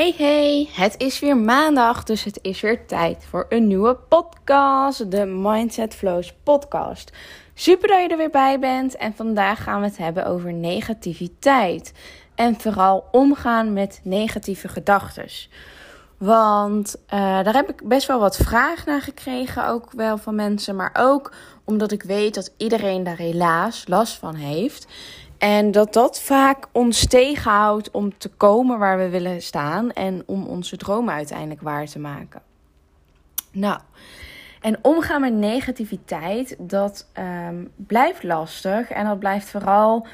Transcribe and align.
Hey 0.00 0.14
hey, 0.16 0.68
het 0.72 0.94
is 0.98 1.18
weer 1.18 1.36
maandag, 1.36 2.04
dus 2.04 2.24
het 2.24 2.38
is 2.42 2.60
weer 2.60 2.86
tijd 2.86 3.24
voor 3.28 3.46
een 3.48 3.66
nieuwe 3.66 3.94
podcast, 3.94 5.10
de 5.10 5.24
Mindset 5.24 5.94
Flows 5.94 6.34
podcast. 6.42 7.12
Super 7.54 7.88
dat 7.88 8.00
je 8.00 8.08
er 8.08 8.16
weer 8.16 8.30
bij 8.30 8.58
bent 8.58 8.96
en 8.96 9.14
vandaag 9.14 9.62
gaan 9.62 9.80
we 9.80 9.86
het 9.86 9.96
hebben 9.96 10.26
over 10.26 10.52
negativiteit 10.52 11.92
en 12.34 12.60
vooral 12.60 13.08
omgaan 13.10 13.72
met 13.72 14.00
negatieve 14.04 14.68
gedachten. 14.68 15.28
Want 16.18 16.96
uh, 16.96 17.10
daar 17.20 17.54
heb 17.54 17.70
ik 17.70 17.88
best 17.88 18.06
wel 18.06 18.20
wat 18.20 18.36
vragen 18.36 18.92
naar 18.92 19.02
gekregen, 19.02 19.66
ook 19.66 19.92
wel 19.92 20.18
van 20.18 20.34
mensen, 20.34 20.76
maar 20.76 20.96
ook 20.98 21.32
omdat 21.64 21.92
ik 21.92 22.02
weet 22.02 22.34
dat 22.34 22.52
iedereen 22.56 23.04
daar 23.04 23.16
helaas 23.16 23.84
last 23.88 24.14
van 24.16 24.34
heeft. 24.34 24.86
En 25.40 25.70
dat 25.70 25.92
dat 25.92 26.20
vaak 26.20 26.66
ons 26.72 27.06
tegenhoudt 27.06 27.90
om 27.90 28.18
te 28.18 28.28
komen 28.28 28.78
waar 28.78 28.98
we 28.98 29.08
willen 29.08 29.42
staan 29.42 29.92
en 29.92 30.22
om 30.26 30.46
onze 30.46 30.76
dromen 30.76 31.14
uiteindelijk 31.14 31.60
waar 31.60 31.86
te 31.86 31.98
maken. 31.98 32.42
Nou, 33.52 33.80
en 34.60 34.78
omgaan 34.82 35.20
met 35.20 35.32
negativiteit, 35.32 36.56
dat 36.58 37.06
um, 37.48 37.70
blijft 37.76 38.22
lastig 38.22 38.90
en 38.90 39.04
dat 39.04 39.18
blijft 39.18 39.50
vooral 39.50 40.06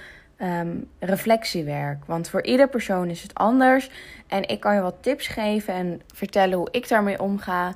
um, 0.43 0.89
reflectiewerk. 0.99 2.05
Want 2.05 2.29
voor 2.29 2.43
ieder 2.43 2.69
persoon 2.69 3.09
is 3.11 3.23
het 3.23 3.35
anders. 3.35 3.91
En 4.27 4.49
ik 4.49 4.61
kan 4.61 4.75
je 4.75 4.81
wat 4.81 4.97
tips 5.01 5.27
geven 5.27 5.75
en 5.75 6.01
vertellen 6.15 6.59
hoe 6.59 6.69
ik 6.71 6.89
daarmee 6.89 7.21
omga. 7.21 7.75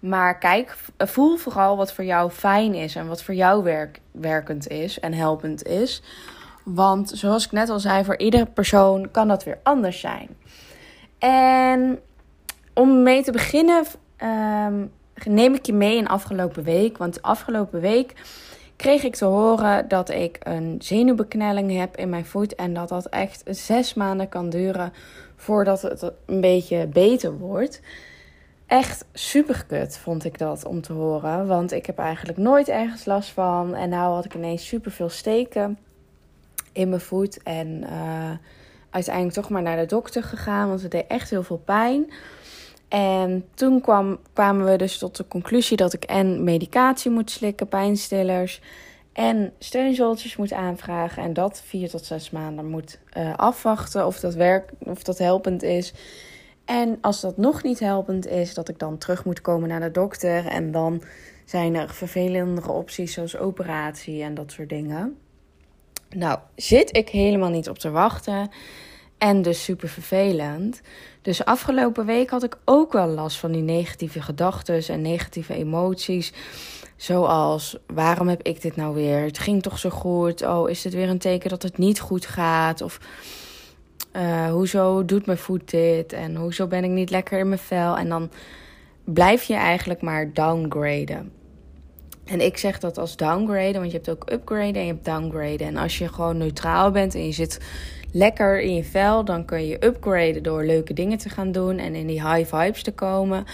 Maar 0.00 0.38
kijk, 0.38 0.76
voel 0.98 1.36
vooral 1.36 1.76
wat 1.76 1.92
voor 1.92 2.04
jou 2.04 2.30
fijn 2.30 2.74
is 2.74 2.94
en 2.94 3.08
wat 3.08 3.22
voor 3.22 3.34
jou 3.34 3.62
werk, 3.62 4.00
werkend 4.10 4.68
is 4.68 5.00
en 5.00 5.12
helpend 5.12 5.66
is. 5.66 6.02
Want 6.74 7.10
zoals 7.14 7.44
ik 7.44 7.52
net 7.52 7.68
al 7.68 7.80
zei, 7.80 8.04
voor 8.04 8.18
iedere 8.18 8.46
persoon 8.46 9.10
kan 9.10 9.28
dat 9.28 9.44
weer 9.44 9.58
anders 9.62 10.00
zijn. 10.00 10.28
En 11.18 12.00
om 12.74 13.02
mee 13.02 13.22
te 13.22 13.32
beginnen, 13.32 13.84
um, 14.22 14.92
neem 15.24 15.54
ik 15.54 15.66
je 15.66 15.72
mee 15.72 15.96
in 15.96 16.08
afgelopen 16.08 16.62
week. 16.62 16.98
Want 16.98 17.22
afgelopen 17.22 17.80
week 17.80 18.12
kreeg 18.76 19.02
ik 19.02 19.16
te 19.16 19.24
horen 19.24 19.88
dat 19.88 20.10
ik 20.10 20.38
een 20.42 20.76
zenuwbeknelling 20.78 21.76
heb 21.76 21.96
in 21.96 22.08
mijn 22.08 22.26
voet. 22.26 22.54
En 22.54 22.74
dat 22.74 22.88
dat 22.88 23.06
echt 23.06 23.42
zes 23.46 23.94
maanden 23.94 24.28
kan 24.28 24.50
duren 24.50 24.92
voordat 25.36 25.82
het 25.82 26.12
een 26.26 26.40
beetje 26.40 26.86
beter 26.86 27.38
wordt. 27.38 27.80
Echt 28.66 29.04
super 29.12 29.64
kut 29.66 29.98
vond 29.98 30.24
ik 30.24 30.38
dat 30.38 30.64
om 30.64 30.80
te 30.80 30.92
horen. 30.92 31.46
Want 31.46 31.72
ik 31.72 31.86
heb 31.86 31.98
eigenlijk 31.98 32.38
nooit 32.38 32.68
ergens 32.68 33.04
last 33.04 33.30
van. 33.30 33.74
En 33.74 33.88
nou 33.88 34.14
had 34.14 34.24
ik 34.24 34.34
ineens 34.34 34.66
super 34.66 34.90
veel 34.90 35.08
steken 35.08 35.78
in 36.78 36.88
mijn 36.88 37.00
voet. 37.00 37.42
En 37.42 37.66
uh, 37.82 38.30
uiteindelijk 38.90 39.34
toch 39.34 39.50
maar 39.50 39.62
naar 39.62 39.76
de 39.76 39.86
dokter 39.86 40.22
gegaan, 40.22 40.68
want 40.68 40.82
het 40.82 40.90
deed 40.90 41.06
echt 41.08 41.30
heel 41.30 41.42
veel 41.42 41.62
pijn. 41.64 42.12
En 42.88 43.44
toen 43.54 43.80
kwam, 43.80 44.18
kwamen 44.32 44.66
we 44.66 44.76
dus 44.76 44.98
tot 44.98 45.16
de 45.16 45.28
conclusie 45.28 45.76
dat 45.76 45.92
ik 45.92 46.04
en 46.04 46.44
medicatie 46.44 47.10
moet 47.10 47.30
slikken, 47.30 47.68
pijnstillers 47.68 48.60
en 49.12 49.52
steunzoltjes 49.58 50.36
moet 50.36 50.52
aanvragen. 50.52 51.22
En 51.22 51.32
dat 51.32 51.62
vier 51.64 51.90
tot 51.90 52.04
zes 52.04 52.30
maanden 52.30 52.66
moet 52.66 52.98
uh, 53.16 53.34
afwachten 53.36 54.06
of 54.06 54.20
dat, 54.20 54.34
werk, 54.34 54.70
of 54.78 55.02
dat 55.02 55.18
helpend 55.18 55.62
is. 55.62 55.92
En 56.64 56.98
als 57.00 57.20
dat 57.20 57.36
nog 57.36 57.62
niet 57.62 57.78
helpend 57.78 58.26
is, 58.26 58.54
dat 58.54 58.68
ik 58.68 58.78
dan 58.78 58.98
terug 58.98 59.24
moet 59.24 59.40
komen 59.40 59.68
naar 59.68 59.80
de 59.80 59.90
dokter. 59.90 60.46
En 60.46 60.72
dan 60.72 61.02
zijn 61.44 61.74
er 61.74 61.90
vervelendere 61.90 62.72
opties 62.72 63.12
zoals 63.12 63.36
operatie 63.36 64.22
en 64.22 64.34
dat 64.34 64.52
soort 64.52 64.68
dingen. 64.68 65.16
Nou, 66.16 66.38
zit 66.56 66.96
ik 66.96 67.08
helemaal 67.08 67.50
niet 67.50 67.68
op 67.68 67.78
te 67.78 67.90
wachten. 67.90 68.50
En 69.18 69.42
dus 69.42 69.64
super 69.64 69.88
vervelend. 69.88 70.80
Dus 71.22 71.44
afgelopen 71.44 72.06
week 72.06 72.30
had 72.30 72.42
ik 72.42 72.58
ook 72.64 72.92
wel 72.92 73.06
last 73.06 73.36
van 73.36 73.52
die 73.52 73.62
negatieve 73.62 74.22
gedachten 74.22 74.88
en 74.88 75.02
negatieve 75.02 75.54
emoties. 75.54 76.32
Zoals, 76.96 77.76
waarom 77.86 78.28
heb 78.28 78.42
ik 78.42 78.62
dit 78.62 78.76
nou 78.76 78.94
weer? 78.94 79.20
Het 79.20 79.38
ging 79.38 79.62
toch 79.62 79.78
zo 79.78 79.90
goed? 79.90 80.42
Oh, 80.42 80.70
is 80.70 80.82
dit 80.82 80.94
weer 80.94 81.08
een 81.08 81.18
teken 81.18 81.50
dat 81.50 81.62
het 81.62 81.78
niet 81.78 82.00
goed 82.00 82.26
gaat? 82.26 82.80
Of 82.80 83.00
uh, 84.12 84.50
hoezo 84.50 85.04
doet 85.04 85.26
mijn 85.26 85.38
voet 85.38 85.70
dit? 85.70 86.12
En 86.12 86.36
hoezo 86.36 86.66
ben 86.66 86.84
ik 86.84 86.90
niet 86.90 87.10
lekker 87.10 87.38
in 87.38 87.48
mijn 87.48 87.60
vel? 87.60 87.96
En 87.96 88.08
dan 88.08 88.30
blijf 89.04 89.42
je 89.42 89.54
eigenlijk 89.54 90.02
maar 90.02 90.32
downgraden. 90.32 91.32
En 92.28 92.40
ik 92.40 92.58
zeg 92.58 92.78
dat 92.78 92.98
als 92.98 93.16
downgraden, 93.16 93.80
want 93.80 93.90
je 93.90 93.96
hebt 93.96 94.10
ook 94.10 94.30
upgraden 94.32 94.74
en 94.74 94.86
je 94.86 94.92
hebt 94.92 95.04
downgraden. 95.04 95.66
En 95.66 95.76
als 95.76 95.98
je 95.98 96.08
gewoon 96.08 96.36
neutraal 96.36 96.90
bent 96.90 97.14
en 97.14 97.26
je 97.26 97.32
zit 97.32 97.60
lekker 98.12 98.60
in 98.60 98.74
je 98.74 98.84
vel, 98.84 99.24
dan 99.24 99.44
kun 99.44 99.66
je 99.66 99.84
upgraden 99.84 100.42
door 100.42 100.64
leuke 100.64 100.92
dingen 100.92 101.18
te 101.18 101.28
gaan 101.28 101.52
doen 101.52 101.78
en 101.78 101.94
in 101.94 102.06
die 102.06 102.28
high 102.28 102.54
vibes 102.54 102.82
te 102.82 102.92
komen. 102.92 103.44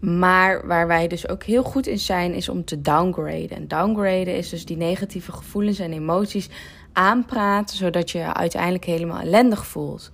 Maar 0.00 0.66
waar 0.66 0.86
wij 0.86 1.08
dus 1.08 1.28
ook 1.28 1.42
heel 1.42 1.62
goed 1.62 1.86
in 1.86 1.98
zijn, 1.98 2.34
is 2.34 2.48
om 2.48 2.64
te 2.64 2.80
downgraden. 2.80 3.50
En 3.50 3.68
downgraden 3.68 4.36
is 4.36 4.48
dus 4.48 4.64
die 4.64 4.76
negatieve 4.76 5.32
gevoelens 5.32 5.78
en 5.78 5.92
emoties 5.92 6.48
aanpraten, 6.92 7.76
zodat 7.76 8.10
je 8.10 8.18
je 8.18 8.34
uiteindelijk 8.34 8.84
helemaal 8.84 9.20
ellendig 9.20 9.66
voelt. 9.66 10.10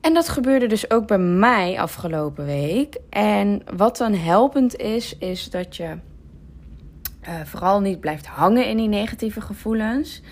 En 0.00 0.14
dat 0.14 0.28
gebeurde 0.28 0.66
dus 0.66 0.90
ook 0.90 1.06
bij 1.06 1.18
mij 1.18 1.80
afgelopen 1.80 2.44
week. 2.44 2.96
En 3.10 3.62
wat 3.76 3.96
dan 3.96 4.14
helpend 4.14 4.76
is, 4.76 5.18
is 5.18 5.50
dat 5.50 5.76
je 5.76 5.98
uh, 7.28 7.40
vooral 7.44 7.80
niet 7.80 8.00
blijft 8.00 8.26
hangen 8.26 8.68
in 8.68 8.76
die 8.76 8.88
negatieve 8.88 9.40
gevoelens. 9.40 10.22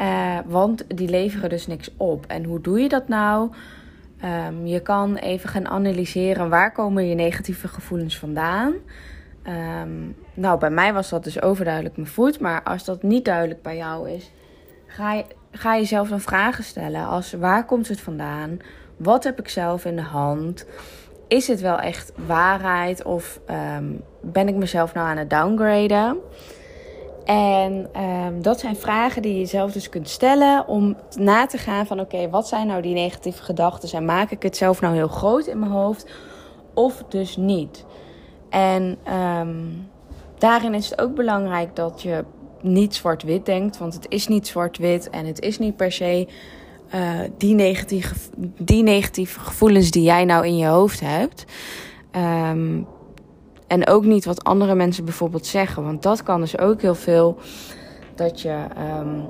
Uh, 0.00 0.38
want 0.46 0.84
die 0.96 1.08
leveren 1.08 1.48
dus 1.48 1.66
niks 1.66 1.90
op. 1.96 2.26
En 2.26 2.44
hoe 2.44 2.60
doe 2.60 2.80
je 2.80 2.88
dat 2.88 3.08
nou? 3.08 3.50
Um, 4.24 4.66
je 4.66 4.80
kan 4.80 5.16
even 5.16 5.48
gaan 5.48 5.68
analyseren 5.68 6.48
waar 6.48 6.72
komen 6.72 7.06
je 7.06 7.14
negatieve 7.14 7.68
gevoelens 7.68 8.18
vandaan. 8.18 8.74
Um, 9.82 10.16
nou, 10.34 10.58
bij 10.58 10.70
mij 10.70 10.92
was 10.92 11.08
dat 11.08 11.24
dus 11.24 11.42
overduidelijk 11.42 11.96
mijn 11.96 12.08
voet. 12.08 12.40
Maar 12.40 12.62
als 12.62 12.84
dat 12.84 13.02
niet 13.02 13.24
duidelijk 13.24 13.62
bij 13.62 13.76
jou 13.76 14.10
is, 14.10 14.30
ga, 14.86 15.12
je, 15.12 15.24
ga 15.50 15.76
jezelf 15.76 16.08
dan 16.08 16.20
vragen 16.20 16.64
stellen. 16.64 17.06
Als 17.06 17.32
waar 17.32 17.64
komt 17.64 17.88
het 17.88 18.00
vandaan? 18.00 18.58
Wat 18.96 19.24
heb 19.24 19.38
ik 19.38 19.48
zelf 19.48 19.84
in 19.84 19.96
de 19.96 20.02
hand? 20.02 20.66
Is 21.28 21.48
het 21.48 21.60
wel 21.60 21.78
echt 21.78 22.12
waarheid 22.26 23.02
of 23.02 23.40
ehm, 23.46 23.92
ben 24.20 24.48
ik 24.48 24.54
mezelf 24.54 24.94
nou 24.94 25.08
aan 25.08 25.16
het 25.16 25.30
downgraden? 25.30 26.18
En 27.24 27.90
um, 28.02 28.42
dat 28.42 28.60
zijn 28.60 28.76
vragen 28.76 29.22
die 29.22 29.38
je 29.38 29.46
zelf 29.46 29.72
dus 29.72 29.88
kunt 29.88 30.08
stellen 30.08 30.68
om 30.68 30.96
na 31.18 31.46
te 31.46 31.58
gaan 31.58 31.86
van 31.86 32.00
oké, 32.00 32.30
wat 32.30 32.48
zijn 32.48 32.66
nou 32.66 32.82
die 32.82 32.94
negatieve 32.94 33.42
gedachten 33.42 33.98
en 33.98 34.04
maak 34.04 34.30
ik 34.30 34.42
het 34.42 34.56
zelf 34.56 34.80
nou 34.80 34.94
heel 34.94 35.08
groot 35.08 35.46
in 35.46 35.58
mijn 35.58 35.72
hoofd 35.72 36.10
of 36.74 37.04
dus 37.08 37.36
niet? 37.36 37.84
En 38.50 38.98
um, 39.12 39.88
daarin 40.38 40.74
is 40.74 40.90
het 40.90 41.00
ook 41.00 41.14
belangrijk 41.14 41.76
dat 41.76 42.02
je 42.02 42.24
niet 42.60 42.94
zwart-wit 42.94 43.46
denkt, 43.46 43.78
want 43.78 43.94
het 43.94 44.06
is 44.08 44.28
niet 44.28 44.46
zwart-wit 44.46 45.10
en 45.10 45.26
het 45.26 45.40
is 45.40 45.58
niet 45.58 45.76
per 45.76 45.92
se 45.92 46.28
uh, 46.94 47.20
die, 47.36 47.54
negatieve, 47.54 48.14
die 48.58 48.82
negatieve 48.82 49.40
gevoelens 49.40 49.90
die 49.90 50.02
jij 50.02 50.24
nou 50.24 50.46
in 50.46 50.56
je 50.56 50.66
hoofd 50.66 51.00
hebt. 51.00 51.44
Um, 52.50 52.86
en 53.66 53.86
ook 53.86 54.04
niet 54.04 54.24
wat 54.24 54.44
andere 54.44 54.74
mensen 54.74 55.04
bijvoorbeeld 55.04 55.46
zeggen. 55.46 55.84
Want 55.84 56.02
dat 56.02 56.22
kan 56.22 56.40
dus 56.40 56.58
ook 56.58 56.80
heel 56.80 56.94
veel 56.94 57.38
dat 58.14 58.40
je 58.40 58.64
um, 59.00 59.24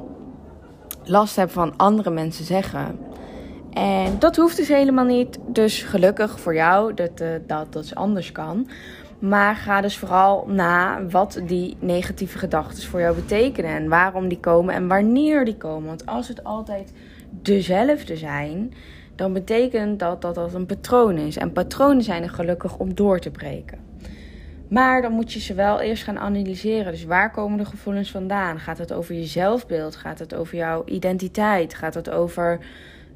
last 1.04 1.36
hebt 1.36 1.52
van 1.52 1.76
andere 1.76 2.10
mensen 2.10 2.44
zeggen. 2.44 2.98
En 3.72 4.18
dat 4.18 4.36
hoeft 4.36 4.56
dus 4.56 4.68
helemaal 4.68 5.04
niet. 5.04 5.38
Dus 5.46 5.82
gelukkig 5.82 6.40
voor 6.40 6.54
jou 6.54 6.94
dat 6.94 7.20
uh, 7.20 7.28
dat, 7.46 7.72
dat 7.72 7.94
anders 7.94 8.32
kan. 8.32 8.68
Maar 9.18 9.56
ga 9.56 9.80
dus 9.80 9.98
vooral 9.98 10.44
na 10.48 11.06
wat 11.10 11.40
die 11.46 11.76
negatieve 11.80 12.38
gedachten 12.38 12.88
voor 12.88 13.00
jou 13.00 13.14
betekenen. 13.14 13.70
En 13.70 13.88
waarom 13.88 14.28
die 14.28 14.40
komen 14.40 14.74
en 14.74 14.88
wanneer 14.88 15.44
die 15.44 15.56
komen. 15.56 15.88
Want 15.88 16.06
als 16.06 16.28
het 16.28 16.44
altijd 16.44 16.92
dezelfde 17.42 18.16
zijn, 18.16 18.74
dan 19.14 19.32
betekent 19.32 19.98
dat 19.98 20.22
dat 20.22 20.34
dat 20.34 20.54
een 20.54 20.66
patroon 20.66 21.16
is. 21.16 21.36
En 21.36 21.52
patronen 21.52 22.02
zijn 22.02 22.22
er 22.22 22.30
gelukkig 22.30 22.76
om 22.76 22.94
door 22.94 23.18
te 23.18 23.30
breken. 23.30 23.78
Maar 24.68 25.02
dan 25.02 25.12
moet 25.12 25.32
je 25.32 25.40
ze 25.40 25.54
wel 25.54 25.80
eerst 25.80 26.02
gaan 26.02 26.18
analyseren. 26.18 26.92
Dus 26.92 27.04
waar 27.04 27.30
komen 27.30 27.58
de 27.58 27.64
gevoelens 27.64 28.10
vandaan? 28.10 28.58
Gaat 28.58 28.78
het 28.78 28.92
over 28.92 29.14
je 29.14 29.24
zelfbeeld? 29.24 29.96
Gaat 29.96 30.18
het 30.18 30.34
over 30.34 30.56
jouw 30.56 30.82
identiteit? 30.86 31.74
Gaat 31.74 31.94
het 31.94 32.10
over 32.10 32.58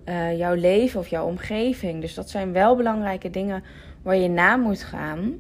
uh, 0.05 0.39
jouw 0.39 0.55
leven 0.55 1.01
of 1.01 1.09
jouw 1.09 1.27
omgeving? 1.27 2.01
Dus 2.01 2.15
dat 2.15 2.31
zijn 2.31 2.53
wel 2.53 2.77
belangrijke 2.77 3.31
dingen 3.31 3.63
waar 4.03 4.17
je 4.17 4.29
na 4.29 4.57
moet 4.57 4.83
gaan. 4.83 5.35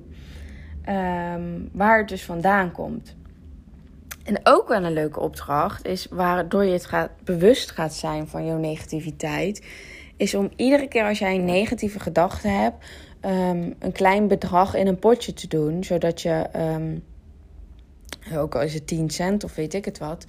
Um, 0.88 1.68
waar 1.72 1.98
het 1.98 2.08
dus 2.08 2.24
vandaan 2.24 2.72
komt. 2.72 3.16
En 4.28 4.40
ook 4.42 4.68
wel 4.68 4.84
een 4.84 4.92
leuke 4.92 5.20
opdracht 5.20 5.86
is, 5.86 6.06
waardoor 6.10 6.64
je 6.64 6.72
het 6.72 6.86
gaat, 6.86 7.10
bewust 7.24 7.70
gaat 7.70 7.94
zijn 7.94 8.28
van 8.28 8.46
jouw 8.46 8.58
negativiteit, 8.58 9.66
is 10.16 10.34
om 10.34 10.50
iedere 10.56 10.88
keer 10.88 11.04
als 11.04 11.18
jij 11.18 11.34
een 11.34 11.44
negatieve 11.44 12.00
gedachte 12.00 12.48
hebt, 12.48 12.84
um, 13.24 13.74
een 13.78 13.92
klein 13.92 14.28
bedrag 14.28 14.74
in 14.74 14.86
een 14.86 14.98
potje 14.98 15.32
te 15.32 15.48
doen, 15.48 15.84
zodat 15.84 16.22
je, 16.22 16.46
um, 16.56 17.04
ook 18.36 18.54
al 18.54 18.62
is 18.62 18.74
het 18.74 18.86
10 18.86 19.10
cent 19.10 19.44
of 19.44 19.54
weet 19.54 19.74
ik 19.74 19.84
het 19.84 19.98
wat, 19.98 20.24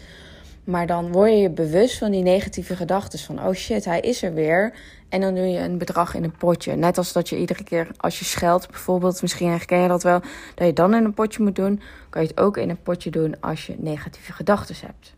Maar 0.70 0.88
dan 0.88 1.12
word 1.12 1.32
je 1.32 1.38
je 1.38 1.50
bewust 1.50 1.98
van 1.98 2.12
die 2.12 2.24
negatieve 2.24 2.76
gedachten. 2.76 3.20
Van, 3.20 3.46
oh 3.46 3.54
shit, 3.54 3.86
hij 3.86 4.00
is 4.00 4.24
er 4.24 4.34
weer. 4.34 4.74
En 5.10 5.22
dan 5.22 5.36
doe 5.36 5.46
je 5.46 5.60
een 5.60 5.78
bedrag 5.78 6.14
in 6.16 6.24
een 6.24 6.38
potje. 6.38 6.76
Net 6.76 6.98
als 6.98 7.14
dat 7.14 7.30
je 7.30 7.38
iedere 7.38 7.64
keer 7.64 7.88
als 7.98 8.20
je 8.20 8.26
scheldt 8.26 8.70
bijvoorbeeld, 8.70 9.22
misschien 9.22 9.50
herken 9.50 9.80
je 9.80 9.88
dat 9.88 10.04
wel, 10.04 10.22
dat 10.56 10.68
je 10.68 10.74
dan 10.74 10.94
in 10.94 11.04
een 11.04 11.14
potje 11.14 11.44
moet 11.44 11.56
doen. 11.56 11.82
Kan 12.10 12.22
je 12.22 12.28
het 12.28 12.40
ook 12.40 12.58
in 12.58 12.70
een 12.70 12.82
potje 12.82 13.10
doen 13.10 13.36
als 13.40 13.66
je 13.66 13.76
negatieve 13.78 14.34
gedachten 14.34 14.76
hebt. 14.86 15.14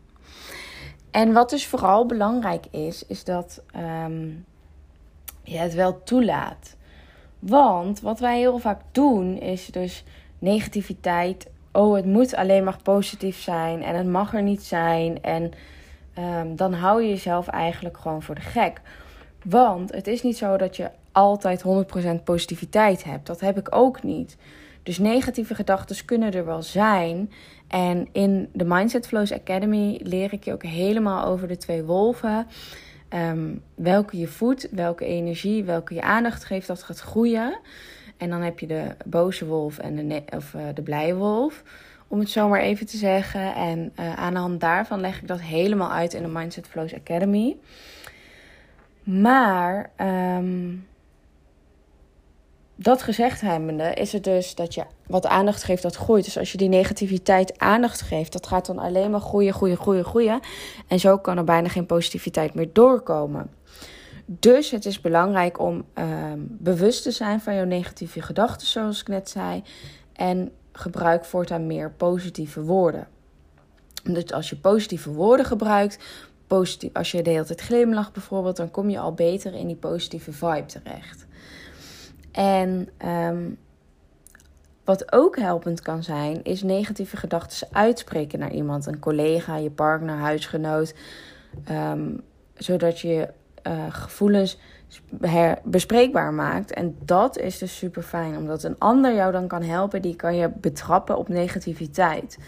En 1.10 1.32
wat 1.32 1.50
dus 1.50 1.66
vooral 1.66 2.06
belangrijk 2.06 2.66
is, 2.70 3.06
is 3.06 3.24
dat 3.24 3.62
um, 3.76 4.44
je 5.42 5.58
het 5.58 5.74
wel 5.74 6.02
toelaat. 6.02 6.76
Want 7.38 8.00
wat 8.00 8.20
wij 8.20 8.38
heel 8.38 8.58
vaak 8.58 8.80
doen, 8.92 9.38
is 9.40 9.66
dus 9.66 10.04
negativiteit. 10.38 11.50
Oh, 11.72 11.94
het 11.94 12.04
moet 12.04 12.34
alleen 12.34 12.64
maar 12.64 12.78
positief 12.82 13.40
zijn 13.40 13.82
en 13.82 13.96
het 13.96 14.06
mag 14.06 14.34
er 14.34 14.42
niet 14.42 14.62
zijn. 14.62 15.22
En 15.22 15.52
um, 16.18 16.56
dan 16.56 16.72
hou 16.72 17.02
je 17.02 17.08
jezelf 17.08 17.48
eigenlijk 17.48 17.96
gewoon 17.98 18.22
voor 18.22 18.34
de 18.34 18.40
gek. 18.40 18.80
Want 19.44 19.92
het 19.92 20.06
is 20.06 20.22
niet 20.22 20.36
zo 20.36 20.56
dat 20.56 20.76
je 20.76 20.90
altijd 21.12 21.64
100% 22.20 22.22
positiviteit 22.24 23.04
hebt. 23.04 23.26
Dat 23.26 23.40
heb 23.40 23.58
ik 23.58 23.74
ook 23.74 24.02
niet. 24.02 24.36
Dus 24.82 24.98
negatieve 24.98 25.54
gedachten 25.54 26.04
kunnen 26.04 26.32
er 26.32 26.44
wel 26.44 26.62
zijn. 26.62 27.32
En 27.68 28.08
in 28.12 28.48
de 28.52 28.64
Mindset 28.64 29.06
Flows 29.06 29.32
Academy 29.32 30.00
leer 30.02 30.32
ik 30.32 30.44
je 30.44 30.52
ook 30.52 30.62
helemaal 30.62 31.24
over 31.24 31.48
de 31.48 31.56
twee 31.56 31.82
wolven. 31.82 32.46
Ehm, 33.08 33.54
welke 33.74 34.18
je 34.18 34.26
voedt, 34.26 34.68
welke 34.70 35.04
energie, 35.04 35.64
welke 35.64 35.94
je 35.94 36.02
aandacht 36.02 36.44
geeft, 36.44 36.66
dat 36.66 36.82
gaat 36.82 37.00
groeien. 37.00 37.58
En 38.22 38.30
dan 38.30 38.40
heb 38.40 38.58
je 38.58 38.66
de 38.66 38.86
boze 39.04 39.46
wolf 39.46 39.78
en 39.78 40.08
de, 40.08 40.22
of, 40.36 40.54
uh, 40.54 40.62
de 40.74 40.82
blije 40.82 41.14
wolf, 41.14 41.62
om 42.08 42.18
het 42.18 42.30
zo 42.30 42.48
maar 42.48 42.60
even 42.60 42.86
te 42.86 42.96
zeggen. 42.96 43.54
En 43.54 43.92
uh, 44.00 44.14
aan 44.14 44.34
de 44.34 44.40
hand 44.40 44.60
daarvan 44.60 45.00
leg 45.00 45.20
ik 45.20 45.28
dat 45.28 45.40
helemaal 45.40 45.90
uit 45.90 46.14
in 46.14 46.22
de 46.22 46.28
Mindset 46.28 46.66
Flows 46.66 46.94
Academy. 46.94 47.56
Maar 49.02 49.90
um, 50.36 50.86
dat 52.74 53.02
gezegd 53.02 53.40
hebbende 53.40 53.94
is 53.94 54.12
het 54.12 54.24
dus 54.24 54.54
dat 54.54 54.74
je 54.74 54.84
wat 55.06 55.26
aandacht 55.26 55.62
geeft, 55.62 55.82
dat 55.82 55.96
groeit. 55.96 56.24
Dus 56.24 56.38
als 56.38 56.52
je 56.52 56.58
die 56.58 56.68
negativiteit 56.68 57.58
aandacht 57.58 58.00
geeft, 58.00 58.32
dat 58.32 58.46
gaat 58.46 58.66
dan 58.66 58.78
alleen 58.78 59.10
maar 59.10 59.20
groeien, 59.20 59.54
groeien, 59.54 59.76
groeien, 59.76 60.04
groeien. 60.04 60.40
En 60.88 61.00
zo 61.00 61.18
kan 61.18 61.38
er 61.38 61.44
bijna 61.44 61.68
geen 61.68 61.86
positiviteit 61.86 62.54
meer 62.54 62.68
doorkomen. 62.72 63.50
Dus 64.38 64.70
het 64.70 64.86
is 64.86 65.00
belangrijk 65.00 65.58
om 65.58 65.84
um, 65.94 66.46
bewust 66.50 67.02
te 67.02 67.10
zijn 67.10 67.40
van 67.40 67.54
jouw 67.54 67.64
negatieve 67.64 68.22
gedachten, 68.22 68.66
zoals 68.66 69.00
ik 69.00 69.08
net 69.08 69.30
zei. 69.30 69.62
En 70.12 70.52
gebruik 70.72 71.24
voortaan 71.24 71.66
meer 71.66 71.90
positieve 71.90 72.62
woorden. 72.62 73.08
Dus 74.02 74.32
als 74.32 74.50
je 74.50 74.56
positieve 74.56 75.10
woorden 75.10 75.46
gebruikt, 75.46 75.98
positief, 76.46 76.90
als 76.92 77.10
je 77.10 77.22
de 77.22 77.30
hele 77.30 77.44
tijd 77.44 77.60
glimlacht 77.60 78.12
bijvoorbeeld, 78.12 78.56
dan 78.56 78.70
kom 78.70 78.90
je 78.90 78.98
al 78.98 79.14
beter 79.14 79.54
in 79.54 79.66
die 79.66 79.76
positieve 79.76 80.32
vibe 80.32 80.66
terecht. 80.66 81.26
En 82.32 82.88
um, 83.06 83.58
wat 84.84 85.12
ook 85.12 85.36
helpend 85.36 85.80
kan 85.80 86.02
zijn, 86.02 86.42
is 86.42 86.62
negatieve 86.62 87.16
gedachten 87.16 87.68
uitspreken 87.72 88.38
naar 88.38 88.52
iemand, 88.52 88.86
een 88.86 88.98
collega, 88.98 89.56
je 89.56 89.70
partner, 89.70 90.16
huisgenoot, 90.16 90.94
um, 91.70 92.20
zodat 92.54 93.00
je 93.00 93.28
uh, 93.66 93.72
gevoelens 93.88 94.58
bespreekbaar 95.64 96.32
maakt. 96.32 96.72
En 96.72 96.96
dat 97.04 97.38
is 97.38 97.58
dus 97.58 97.76
super 97.76 98.02
fijn, 98.02 98.36
omdat 98.36 98.62
een 98.62 98.78
ander 98.78 99.14
jou 99.14 99.32
dan 99.32 99.46
kan 99.46 99.62
helpen, 99.62 100.02
die 100.02 100.16
kan 100.16 100.36
je 100.36 100.50
betrappen 100.60 101.16
op 101.16 101.28
negativiteit. 101.28 102.38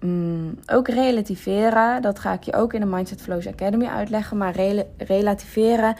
Mm, 0.00 0.58
ook 0.66 0.88
relativeren, 0.88 2.02
dat 2.02 2.18
ga 2.18 2.32
ik 2.32 2.42
je 2.42 2.54
ook 2.54 2.72
in 2.72 2.80
de 2.80 2.86
Mindset 2.86 3.22
Flows 3.22 3.46
Academy 3.46 3.86
uitleggen. 3.86 4.36
Maar 4.36 4.54
relativeren 4.96 5.96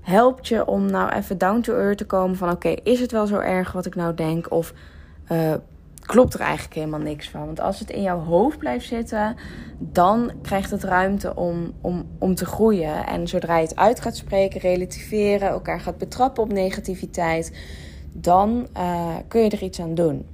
helpt 0.00 0.48
je 0.48 0.66
om 0.66 0.86
nou 0.90 1.12
even 1.12 1.38
down 1.38 1.60
to 1.60 1.74
earth 1.74 1.98
te 1.98 2.06
komen 2.06 2.36
van 2.36 2.50
oké, 2.50 2.68
is 2.68 3.00
het 3.00 3.12
wel 3.12 3.26
zo 3.26 3.38
erg 3.38 3.72
wat 3.72 3.86
ik 3.86 3.94
nou 3.94 4.14
denk? 4.14 4.50
Of 4.50 4.72
uh, 5.32 5.54
klopt 6.00 6.34
er 6.34 6.40
eigenlijk 6.40 6.74
helemaal 6.74 7.00
niks 7.00 7.30
van? 7.30 7.46
Want 7.46 7.60
als 7.60 7.78
het 7.78 7.90
in 7.90 8.02
jouw 8.02 8.20
hoofd 8.20 8.58
blijft 8.58 8.86
zitten, 8.86 9.36
dan 9.78 10.32
krijgt 10.42 10.70
het 10.70 10.84
ruimte 10.84 11.34
om, 11.36 11.72
om, 11.80 12.03
om 12.24 12.34
te 12.34 12.46
groeien. 12.46 13.06
En 13.06 13.28
zodra 13.28 13.56
je 13.56 13.66
het 13.66 13.76
uit 13.76 14.00
gaat 14.00 14.16
spreken, 14.16 14.60
relativeren, 14.60 15.48
elkaar 15.48 15.80
gaat 15.80 15.98
betrappen 15.98 16.42
op 16.42 16.52
negativiteit, 16.52 17.52
dan 18.12 18.68
uh, 18.76 19.14
kun 19.28 19.40
je 19.40 19.50
er 19.50 19.62
iets 19.62 19.80
aan 19.80 19.94
doen. 19.94 20.26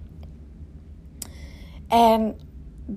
En 1.88 2.38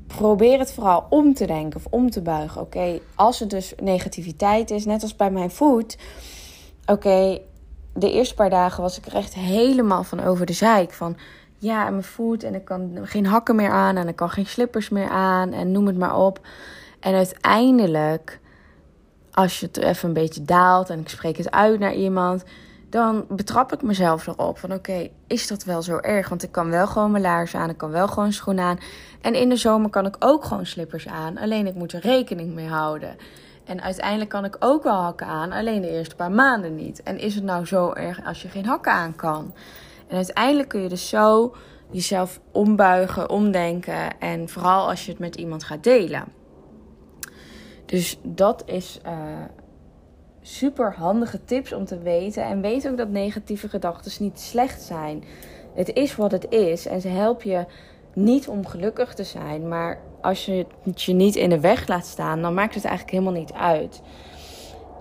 probeer 0.07 0.59
het 0.59 0.73
vooral 0.73 1.05
om 1.09 1.33
te 1.33 1.45
denken 1.45 1.79
of 1.79 1.85
om 1.89 2.09
te 2.09 2.21
buigen. 2.21 2.61
Oké, 2.61 2.99
als 3.15 3.39
het 3.39 3.49
dus 3.49 3.73
negativiteit 3.81 4.71
is, 4.71 4.85
net 4.85 5.01
als 5.01 5.15
bij 5.15 5.31
mijn 5.31 5.51
voet. 5.51 5.97
Oké, 6.85 7.39
de 7.93 8.11
eerste 8.11 8.35
paar 8.35 8.49
dagen 8.49 8.81
was 8.81 8.97
ik 8.97 9.05
er 9.05 9.15
echt 9.15 9.33
helemaal 9.33 10.03
van 10.03 10.19
over 10.19 10.45
de 10.45 10.53
zeik. 10.53 10.93
Van 10.93 11.17
ja, 11.57 11.89
mijn 11.89 12.03
voet 12.03 12.43
en 12.43 12.55
ik 12.55 12.65
kan 12.65 12.97
geen 13.01 13.25
hakken 13.25 13.55
meer 13.55 13.71
aan 13.71 13.97
en 13.97 14.07
ik 14.07 14.15
kan 14.15 14.29
geen 14.29 14.45
slippers 14.45 14.89
meer 14.89 15.09
aan 15.09 15.51
en 15.51 15.71
noem 15.71 15.87
het 15.87 15.97
maar 15.97 16.17
op. 16.17 16.39
En 16.99 17.13
uiteindelijk, 17.13 18.41
als 19.33 19.59
je 19.59 19.65
het 19.65 19.77
even 19.77 20.07
een 20.07 20.13
beetje 20.13 20.43
daalt 20.43 20.89
en 20.89 20.99
ik 20.99 21.09
spreek 21.09 21.37
het 21.37 21.51
uit 21.51 21.79
naar 21.79 21.93
iemand, 21.93 22.43
dan 22.89 23.25
betrap 23.29 23.73
ik 23.73 23.81
mezelf 23.81 24.27
erop 24.27 24.57
van 24.57 24.73
oké, 24.73 25.09
is 25.27 25.47
dat 25.47 25.63
wel 25.63 25.81
zo 25.81 25.97
erg? 25.97 26.29
Want 26.29 26.43
ik 26.43 26.51
kan 26.51 26.69
wel 26.69 26.87
gewoon 26.87 27.11
mijn 27.11 27.23
laarzen 27.23 27.59
aan, 27.59 27.69
ik 27.69 27.77
kan 27.77 27.91
wel 27.91 28.07
gewoon 28.07 28.33
schoenen 28.33 28.63
aan. 28.63 28.79
En 29.21 29.33
in 29.33 29.49
de 29.49 29.55
zomer 29.55 29.89
kan 29.89 30.05
ik 30.05 30.15
ook 30.19 30.45
gewoon 30.45 30.65
slippers 30.65 31.07
aan, 31.07 31.37
alleen 31.37 31.67
ik 31.67 31.75
moet 31.75 31.93
er 31.93 31.99
rekening 31.99 32.53
mee 32.53 32.67
houden. 32.67 33.15
En 33.65 33.81
uiteindelijk 33.81 34.29
kan 34.29 34.45
ik 34.45 34.55
ook 34.59 34.83
wel 34.83 35.01
hakken 35.01 35.27
aan, 35.27 35.51
alleen 35.51 35.81
de 35.81 35.89
eerste 35.89 36.15
paar 36.15 36.31
maanden 36.31 36.75
niet. 36.75 37.03
En 37.03 37.19
is 37.19 37.35
het 37.35 37.43
nou 37.43 37.65
zo 37.65 37.91
erg 37.93 38.25
als 38.25 38.41
je 38.41 38.47
geen 38.47 38.65
hakken 38.65 38.91
aan 38.91 39.15
kan? 39.15 39.53
En 40.07 40.15
uiteindelijk 40.15 40.69
kun 40.69 40.81
je 40.81 40.89
dus 40.89 41.09
zo 41.09 41.55
jezelf 41.91 42.39
ombuigen, 42.51 43.29
omdenken. 43.29 44.19
En 44.19 44.49
vooral 44.49 44.89
als 44.89 45.05
je 45.05 45.11
het 45.11 45.19
met 45.19 45.35
iemand 45.35 45.63
gaat 45.63 45.83
delen. 45.83 46.42
Dus 47.85 48.19
dat 48.23 48.63
is 48.65 48.99
uh, 49.05 49.11
super 50.41 50.93
handige 50.93 51.45
tips 51.45 51.73
om 51.73 51.85
te 51.85 51.99
weten. 51.99 52.43
En 52.43 52.61
weet 52.61 52.89
ook 52.89 52.97
dat 52.97 53.09
negatieve 53.09 53.69
gedachten 53.69 54.23
niet 54.23 54.39
slecht 54.39 54.81
zijn. 54.81 55.23
Het 55.73 55.93
is 55.93 56.15
wat 56.15 56.31
het 56.31 56.49
is. 56.49 56.85
En 56.85 57.01
ze 57.01 57.07
helpen 57.07 57.49
je 57.49 57.65
niet 58.13 58.47
om 58.47 58.65
gelukkig 58.65 59.13
te 59.13 59.23
zijn. 59.23 59.67
Maar 59.67 59.99
als 60.21 60.45
je 60.45 60.65
het 60.83 61.01
je 61.01 61.13
niet 61.13 61.35
in 61.35 61.49
de 61.49 61.59
weg 61.59 61.87
laat 61.87 62.05
staan, 62.05 62.41
dan 62.41 62.53
maakt 62.53 62.75
het 62.75 62.85
eigenlijk 62.85 63.17
helemaal 63.17 63.39
niet 63.39 63.53
uit. 63.53 64.01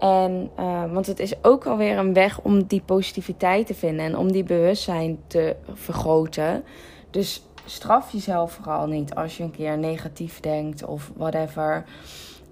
En, 0.01 0.51
uh, 0.59 0.93
want 0.93 1.07
het 1.07 1.19
is 1.19 1.45
ook 1.45 1.67
alweer 1.67 1.99
een 1.99 2.13
weg 2.13 2.41
om 2.41 2.65
die 2.65 2.83
positiviteit 2.85 3.67
te 3.67 3.75
vinden 3.75 4.05
en 4.05 4.17
om 4.17 4.33
die 4.33 4.45
bewustzijn 4.45 5.19
te 5.27 5.57
vergroten. 5.73 6.65
Dus 7.11 7.43
straf 7.65 8.13
jezelf 8.13 8.53
vooral 8.53 8.87
niet 8.87 9.15
als 9.15 9.37
je 9.37 9.43
een 9.43 9.51
keer 9.51 9.79
negatief 9.79 10.41
denkt 10.41 10.85
of 10.85 11.11
whatever. 11.17 11.85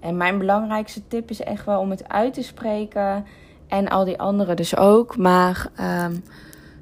En 0.01 0.17
mijn 0.17 0.37
belangrijkste 0.37 1.07
tip 1.07 1.29
is 1.29 1.41
echt 1.41 1.65
wel 1.65 1.79
om 1.79 1.89
het 1.89 2.09
uit 2.09 2.33
te 2.33 2.43
spreken. 2.43 3.25
En 3.67 3.87
al 3.87 4.05
die 4.05 4.19
anderen 4.19 4.55
dus 4.55 4.77
ook. 4.77 5.17
Maar 5.17 5.67
um, 6.05 6.23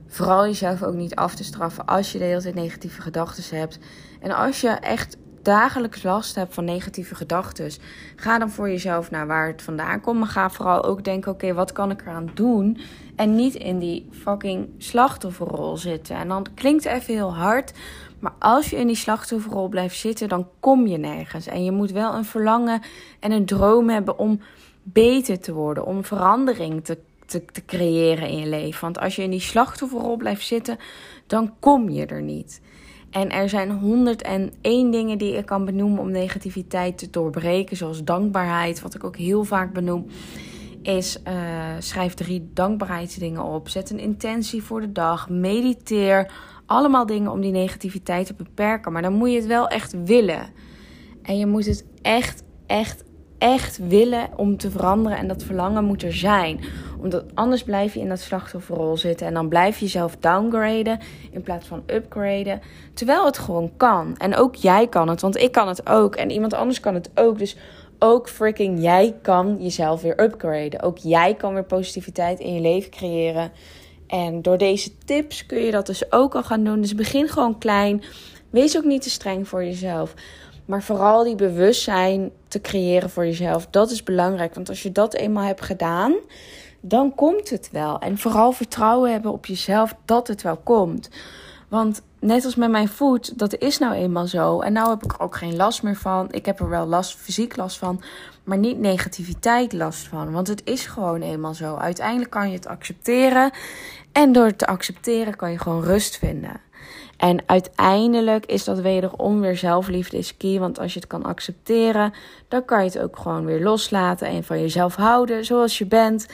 vooral 0.07 0.45
jezelf 0.45 0.83
ook 0.83 0.93
niet 0.93 1.15
af 1.15 1.35
te 1.35 1.43
straffen 1.43 1.85
als 1.85 2.11
je 2.11 2.17
de 2.17 2.23
hele 2.23 2.41
tijd 2.41 2.55
negatieve 2.55 3.01
gedachten 3.01 3.57
hebt. 3.57 3.79
En 4.19 4.31
als 4.31 4.61
je 4.61 4.69
echt 4.69 5.17
dagelijks 5.41 6.03
last 6.03 6.36
hebt 6.36 6.53
van 6.53 6.65
negatieve 6.65 7.15
gedachten, 7.15 7.72
ga 8.15 8.39
dan 8.39 8.50
voor 8.50 8.69
jezelf 8.69 9.12
naar 9.12 9.27
waar 9.27 9.48
het 9.48 9.62
vandaan 9.62 10.01
komt. 10.01 10.19
Maar 10.19 10.27
ga 10.27 10.50
vooral 10.50 10.84
ook 10.84 11.03
denken: 11.03 11.31
oké, 11.31 11.53
wat 11.53 11.72
kan 11.72 11.91
ik 11.91 12.01
eraan 12.01 12.29
doen? 12.34 12.77
En 13.15 13.36
niet 13.36 13.55
in 13.55 13.79
die 13.79 14.10
fucking 14.12 14.69
slachtofferrol 14.77 15.77
zitten. 15.77 16.15
En 16.15 16.27
dan 16.27 16.46
klinkt 16.53 16.84
het 16.84 16.93
even 16.93 17.13
heel 17.13 17.36
hard. 17.36 17.74
Maar 18.19 18.34
als 18.39 18.69
je 18.69 18.75
in 18.75 18.88
die 18.88 18.96
slachtofferrol 18.96 19.67
blijft 19.67 19.98
zitten, 19.98 20.29
dan 20.29 20.48
kom 20.60 20.88
je 20.88 20.98
nergens. 20.98 21.48
En 21.48 21.63
je 21.63 21.72
moet 21.72 21.91
wel 21.91 22.13
een 22.13 22.25
verlangen 22.25 22.81
en 23.19 23.31
een 23.31 23.46
droom 23.46 23.89
hebben 23.89 24.17
om 24.17 24.41
beter 24.84 25.39
te 25.39 25.53
worden, 25.53 25.86
om 25.86 26.03
verandering 26.03 26.86
te, 26.86 26.98
te, 27.25 27.46
te 27.46 27.65
creëren 27.65 28.27
in 28.27 28.38
je 28.38 28.48
leven. 28.48 28.81
Want 28.81 29.00
als 29.00 29.15
je 29.15 29.24
in 29.24 29.29
die 29.29 29.39
slachtofferrol 29.39 30.17
blijft 30.17 30.46
zitten, 30.46 30.77
dan 31.27 31.53
kom 31.60 31.89
je 31.89 32.05
er 32.05 32.22
niet. 32.22 32.62
En 33.11 33.31
er 33.31 33.49
zijn 33.49 33.71
101 33.71 34.91
dingen 34.91 35.17
die 35.17 35.37
ik 35.37 35.45
kan 35.45 35.65
benoemen 35.65 35.99
om 35.99 36.11
negativiteit 36.11 36.97
te 36.97 37.09
doorbreken, 37.09 37.77
zoals 37.77 38.03
dankbaarheid, 38.03 38.81
wat 38.81 38.95
ik 38.95 39.03
ook 39.03 39.17
heel 39.17 39.43
vaak 39.43 39.73
benoem. 39.73 40.05
Is 40.81 41.17
uh, 41.27 41.33
schrijf 41.79 42.13
drie 42.13 42.49
dankbaarheidsdingen 42.53 43.43
op. 43.43 43.69
Zet 43.69 43.89
een 43.89 43.99
intentie 43.99 44.63
voor 44.63 44.81
de 44.81 44.91
dag. 44.91 45.29
Mediteer. 45.29 46.31
Allemaal 46.65 47.05
dingen 47.05 47.31
om 47.31 47.41
die 47.41 47.51
negativiteit 47.51 48.25
te 48.25 48.33
beperken. 48.33 48.91
Maar 48.91 49.01
dan 49.01 49.13
moet 49.13 49.29
je 49.29 49.35
het 49.35 49.45
wel 49.45 49.67
echt 49.67 50.03
willen. 50.03 50.49
En 51.21 51.37
je 51.37 51.45
moet 51.45 51.65
het 51.65 51.85
echt, 52.01 52.43
echt, 52.65 53.03
echt 53.37 53.87
willen 53.87 54.29
om 54.35 54.57
te 54.57 54.71
veranderen. 54.71 55.17
En 55.17 55.27
dat 55.27 55.43
verlangen 55.43 55.83
moet 55.83 56.03
er 56.03 56.13
zijn. 56.13 56.59
Omdat 57.01 57.24
anders 57.34 57.63
blijf 57.63 57.94
je 57.94 58.00
in 58.00 58.10
dat 58.10 58.20
slachtofferrol 58.20 58.98
zitten. 58.98 59.27
En 59.27 59.34
dan 59.34 59.48
blijf 59.48 59.77
je 59.77 59.86
jezelf 59.86 60.15
downgraden 60.20 61.00
in 61.32 61.41
plaats 61.41 61.68
van 61.68 61.84
upgraden. 61.86 62.62
Terwijl 62.94 63.25
het 63.25 63.38
gewoon 63.38 63.72
kan. 63.77 64.18
En 64.18 64.36
ook 64.36 64.56
jij 64.56 64.88
kan 64.88 65.10
het, 65.10 65.22
want 65.22 65.38
ik 65.38 65.51
kan 65.51 65.68
het 65.68 65.89
ook. 65.89 66.15
En 66.15 66.32
iemand 66.32 66.53
anders 66.53 66.79
kan 66.79 66.94
het 66.94 67.10
ook. 67.15 67.38
Dus 67.38 67.56
ook 68.00 68.29
freaking 68.29 68.82
jij 68.82 69.15
kan 69.22 69.58
jezelf 69.60 70.01
weer 70.01 70.22
upgraden. 70.22 70.82
Ook 70.82 70.98
jij 70.98 71.36
kan 71.36 71.53
weer 71.53 71.63
positiviteit 71.63 72.39
in 72.39 72.53
je 72.53 72.62
leven 72.62 72.91
creëren. 72.91 73.51
En 74.08 74.41
door 74.41 74.58
deze 74.58 74.98
tips 75.06 75.46
kun 75.46 75.60
je 75.60 75.72
dat 75.72 75.86
dus 75.86 76.12
ook 76.12 76.36
al 76.36 76.44
gaan 76.44 76.63
doen. 76.63 76.82
Dus 76.82 76.96
begin 76.96 77.27
gewoon 77.27 77.58
klein. 77.58 78.03
Wees 78.50 78.77
ook 78.77 78.84
niet 78.84 79.01
te 79.01 79.10
streng 79.10 79.48
voor 79.48 79.63
jezelf. 79.63 80.13
Maar 80.65 80.84
vooral 80.84 81.24
die 81.24 81.36
bewustzijn 81.36 82.32
te 82.48 82.62
creëren 82.62 83.10
voor 83.10 83.25
jezelf. 83.25 83.68
Dat 83.70 83.91
is 83.91 84.03
belangrijk. 84.03 84.56
Want 84.56 84.70
als 84.70 84.84
je 84.84 84.91
dat 84.91 85.13
eenmaal 85.13 85.44
hebt 85.44 85.62
gedaan, 85.62 86.13
dan 86.81 87.15
komt 87.15 87.50
het 87.50 87.69
wel. 87.71 88.00
En 88.00 88.17
vooral 88.17 88.51
vertrouwen 88.51 89.12
hebben 89.12 89.31
op 89.31 89.45
jezelf 89.45 89.95
dat 90.05 90.27
het 90.27 90.41
wel 90.41 90.57
komt. 90.57 91.09
Want 91.67 92.01
net 92.19 92.45
als 92.45 92.55
met 92.55 92.69
mijn 92.69 92.88
voet, 92.88 93.39
dat 93.39 93.57
is 93.57 93.77
nou 93.77 93.93
eenmaal 93.93 94.27
zo. 94.27 94.59
En 94.59 94.74
nou 94.74 94.89
heb 94.89 95.03
ik 95.03 95.13
er 95.13 95.19
ook 95.19 95.36
geen 95.36 95.55
last 95.55 95.83
meer 95.83 95.95
van. 95.95 96.27
Ik 96.31 96.45
heb 96.45 96.59
er 96.59 96.69
wel 96.69 96.86
last, 96.86 97.15
fysiek 97.15 97.55
last 97.55 97.77
van, 97.77 98.01
maar 98.43 98.57
niet 98.57 98.79
negativiteit 98.79 99.74
last 99.74 100.07
van. 100.07 100.31
Want 100.31 100.48
het 100.48 100.62
is 100.63 100.86
gewoon 100.86 101.21
eenmaal 101.21 101.53
zo. 101.53 101.75
Uiteindelijk 101.75 102.31
kan 102.31 102.50
je 102.50 102.55
het 102.55 102.67
accepteren. 102.67 103.51
En 104.12 104.31
door 104.31 104.45
het 104.45 104.57
te 104.57 104.67
accepteren 104.67 105.36
kan 105.36 105.51
je 105.51 105.57
gewoon 105.57 105.83
rust 105.83 106.17
vinden. 106.17 106.62
En 107.17 107.43
uiteindelijk 107.45 108.45
is 108.45 108.63
dat 108.63 108.79
wederom 108.79 109.41
weer 109.41 109.57
zelfliefde 109.57 110.17
is 110.17 110.38
key. 110.38 110.59
Want 110.59 110.79
als 110.79 110.93
je 110.93 111.00
het 111.00 111.07
kan 111.07 111.24
accepteren, 111.24 112.13
dan 112.48 112.65
kan 112.65 112.79
je 112.83 112.89
het 112.89 113.00
ook 113.00 113.17
gewoon 113.17 113.45
weer 113.45 113.63
loslaten 113.63 114.27
en 114.27 114.43
van 114.43 114.59
jezelf 114.59 114.95
houden 114.95 115.45
zoals 115.45 115.77
je 115.77 115.86
bent. 115.86 116.27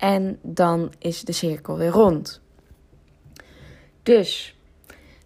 En 0.00 0.38
dan 0.42 0.92
is 0.98 1.20
de 1.20 1.32
cirkel 1.32 1.76
weer 1.76 1.90
rond. 1.90 2.40
Dus 4.02 4.56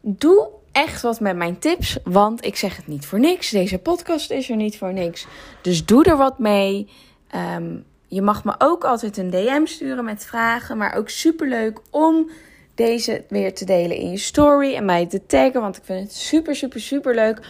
doe 0.01 0.49
echt 0.73 1.03
wat 1.03 1.21
met 1.21 1.37
mijn 1.37 1.59
tips, 1.59 1.99
want 2.05 2.45
ik 2.45 2.57
zeg 2.57 2.77
het 2.77 2.87
niet 2.87 3.07
voor 3.07 3.21
niks. 3.21 3.51
Deze 3.51 3.79
podcast 3.79 4.31
is 4.31 4.51
er 4.51 4.57
niet 4.57 4.79
voor 4.79 4.93
niks. 4.93 5.27
Dus 5.63 5.85
doe 5.85 6.05
er 6.05 6.17
wat 6.17 6.39
mee. 6.39 6.89
Ehm, 7.31 7.77
je 8.07 8.23
mag 8.23 8.45
me 8.45 8.55
ook 8.59 8.85
altijd 8.85 9.17
een 9.17 9.31
DM 9.31 9.65
sturen 9.65 10.05
met 10.05 10.25
vragen, 10.25 10.77
maar 10.77 10.95
ook 10.95 11.09
superleuk 11.09 11.81
om 11.91 12.31
deze 12.75 13.25
weer 13.29 13.55
te 13.55 13.65
delen 13.65 13.97
in 13.97 14.11
je 14.11 14.19
story 14.19 14.75
en 14.75 14.85
mij 14.85 15.07
te 15.07 15.27
taggen, 15.27 15.61
want 15.61 15.77
ik 15.77 15.85
vind 15.85 16.01
het 16.01 16.15
super, 16.15 16.57
super, 16.57 16.81
super 16.81 17.15
leuk 17.15 17.41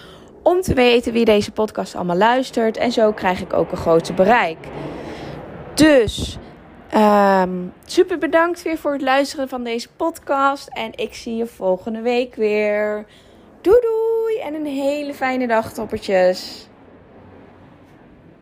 om 0.43 0.61
te 0.61 0.75
weten 0.75 1.13
wie 1.13 1.25
deze 1.25 1.51
podcast 1.51 1.95
allemaal 1.95 2.17
luistert. 2.17 2.77
En 2.77 2.93
zo 2.93 3.13
krijg 3.13 3.41
ik 3.41 3.53
ook 3.53 3.71
een 3.71 3.77
groter 3.77 4.15
bereik. 4.15 4.59
Dus 5.75 6.39
um, 6.95 7.73
super 7.85 8.19
bedankt 8.19 8.63
weer 8.63 8.79
voor 8.79 8.93
het 8.93 9.03
luisteren 9.03 9.49
van 9.49 9.65
deze 9.65 9.89
podcast. 9.97 10.69
En 10.69 10.91
ik 10.95 11.15
zie 11.15 11.37
je 11.37 11.47
volgende 11.47 12.01
week 12.01 12.35
weer. 12.35 13.07
Doei 13.61 13.81
doei 13.81 14.39
en 14.39 14.55
een 14.55 14.67
hele 14.67 15.15
fijne 15.15 15.47
dag, 15.47 15.73
toppertjes. 15.73 16.69